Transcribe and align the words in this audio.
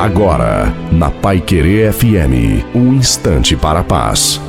Agora, 0.00 0.74
na 0.90 1.10
Pai 1.10 1.42
Querer 1.42 1.92
FM, 1.92 2.64
um 2.74 2.94
instante 2.94 3.54
para 3.54 3.80
a 3.80 3.84
paz. 3.84 4.40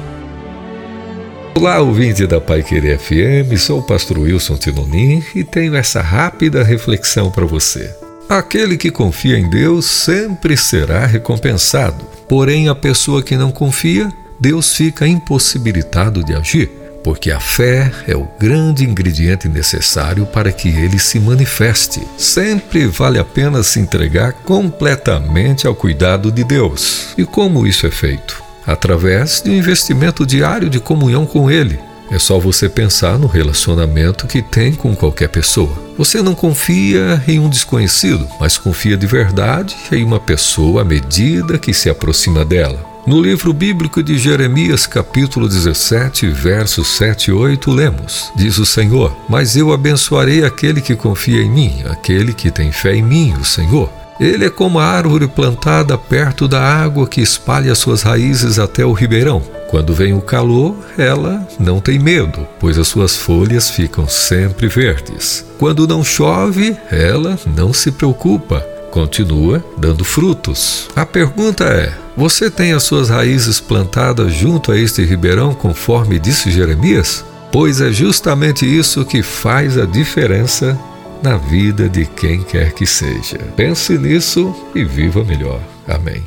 Olá, 1.53 1.81
ouvinte 1.81 2.25
da 2.25 2.39
Pai 2.39 2.63
Querer 2.63 2.97
FM, 2.97 3.59
sou 3.59 3.79
o 3.79 3.83
pastor 3.83 4.19
Wilson 4.19 4.55
Tinonim 4.55 5.21
e 5.35 5.43
tenho 5.43 5.75
essa 5.75 6.01
rápida 6.01 6.63
reflexão 6.63 7.29
para 7.29 7.45
você. 7.45 7.93
Aquele 8.29 8.77
que 8.77 8.89
confia 8.89 9.37
em 9.37 9.49
Deus 9.49 9.87
sempre 9.87 10.55
será 10.55 11.05
recompensado, 11.05 12.05
porém 12.29 12.69
a 12.69 12.73
pessoa 12.73 13.21
que 13.21 13.35
não 13.35 13.51
confia, 13.51 14.09
Deus 14.39 14.73
fica 14.73 15.05
impossibilitado 15.05 16.23
de 16.23 16.33
agir 16.33 16.80
porque 17.03 17.31
a 17.31 17.39
fé 17.39 17.91
é 18.07 18.15
o 18.15 18.27
grande 18.39 18.83
ingrediente 18.83 19.47
necessário 19.47 20.25
para 20.25 20.51
que 20.51 20.69
ele 20.69 20.99
se 20.99 21.19
manifeste. 21.19 22.01
Sempre 22.17 22.85
vale 22.85 23.19
a 23.19 23.25
pena 23.25 23.63
se 23.63 23.79
entregar 23.79 24.33
completamente 24.33 25.67
ao 25.67 25.75
cuidado 25.75 26.31
de 26.31 26.43
Deus. 26.43 27.09
E 27.17 27.25
como 27.25 27.65
isso 27.65 27.87
é 27.87 27.91
feito? 27.91 28.41
Através 28.65 29.41
de 29.41 29.49
um 29.49 29.55
investimento 29.55 30.25
diário 30.25 30.69
de 30.69 30.79
comunhão 30.79 31.25
com 31.25 31.49
Ele. 31.49 31.79
É 32.11 32.19
só 32.19 32.37
você 32.37 32.67
pensar 32.67 33.17
no 33.17 33.25
relacionamento 33.25 34.27
que 34.27 34.41
tem 34.41 34.73
com 34.73 34.93
qualquer 34.93 35.29
pessoa. 35.29 35.71
Você 35.97 36.21
não 36.21 36.35
confia 36.35 37.23
em 37.25 37.39
um 37.39 37.49
desconhecido, 37.49 38.27
mas 38.37 38.57
confia 38.57 38.97
de 38.97 39.07
verdade 39.07 39.77
em 39.93 40.03
uma 40.03 40.19
pessoa 40.19 40.81
à 40.81 40.85
medida 40.85 41.57
que 41.57 41.73
se 41.73 41.89
aproxima 41.89 42.43
dela. 42.43 42.90
No 43.05 43.19
livro 43.19 43.51
bíblico 43.51 44.03
de 44.03 44.15
Jeremias, 44.15 44.85
capítulo 44.85 45.49
17, 45.49 46.27
versos 46.27 46.87
7 46.89 47.31
e 47.31 47.33
8, 47.33 47.71
lemos: 47.71 48.31
Diz 48.35 48.59
o 48.59 48.65
Senhor: 48.65 49.11
Mas 49.27 49.57
eu 49.57 49.73
abençoarei 49.73 50.45
aquele 50.45 50.81
que 50.81 50.95
confia 50.95 51.41
em 51.41 51.49
mim, 51.49 51.83
aquele 51.89 52.31
que 52.31 52.51
tem 52.51 52.71
fé 52.71 52.95
em 52.95 53.01
mim, 53.01 53.33
o 53.41 53.43
Senhor. 53.43 53.89
Ele 54.19 54.45
é 54.45 54.51
como 54.51 54.77
a 54.77 54.85
árvore 54.85 55.27
plantada 55.27 55.97
perto 55.97 56.47
da 56.47 56.61
água 56.61 57.07
que 57.07 57.21
espalha 57.21 57.73
suas 57.73 58.03
raízes 58.03 58.59
até 58.59 58.85
o 58.85 58.93
ribeirão. 58.93 59.41
Quando 59.67 59.95
vem 59.95 60.13
o 60.13 60.21
calor, 60.21 60.75
ela 60.95 61.47
não 61.59 61.79
tem 61.79 61.97
medo, 61.97 62.47
pois 62.59 62.77
as 62.77 62.87
suas 62.87 63.17
folhas 63.17 63.71
ficam 63.71 64.07
sempre 64.07 64.67
verdes. 64.67 65.43
Quando 65.57 65.87
não 65.87 66.03
chove, 66.03 66.77
ela 66.91 67.39
não 67.55 67.73
se 67.73 67.91
preocupa, 67.91 68.63
continua 68.91 69.63
dando 69.77 70.03
frutos. 70.03 70.89
A 70.95 71.05
pergunta 71.05 71.63
é: 71.63 71.97
você 72.15 72.51
tem 72.51 72.73
as 72.73 72.83
suas 72.83 73.09
raízes 73.09 73.59
plantadas 73.59 74.33
junto 74.33 74.71
a 74.71 74.77
este 74.77 75.03
ribeirão, 75.03 75.55
conforme 75.55 76.19
disse 76.19 76.51
Jeremias? 76.51 77.25
Pois 77.51 77.81
é 77.81 77.91
justamente 77.91 78.65
isso 78.65 79.03
que 79.03 79.23
faz 79.23 79.77
a 79.77 79.85
diferença 79.85 80.77
na 81.23 81.37
vida 81.37 81.89
de 81.89 82.05
quem 82.05 82.43
quer 82.43 82.71
que 82.73 82.85
seja. 82.85 83.37
Pense 83.55 83.97
nisso 83.97 84.53
e 84.75 84.83
viva 84.83 85.23
melhor. 85.23 85.59
Amém. 85.87 86.23